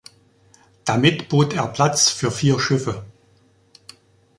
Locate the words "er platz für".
1.53-2.31